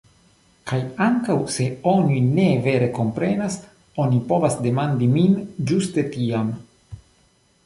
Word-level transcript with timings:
Kaj 0.69 0.77
ankaŭ 1.07 1.35
se 1.55 1.67
oni 1.91 2.17
ne 2.29 2.47
vere 2.69 2.89
komprenas, 3.01 3.59
oni 4.05 4.23
povas 4.33 4.59
demandi 4.65 5.11
min 5.19 5.39
ĝuste 5.73 6.09
tiam. 6.19 6.53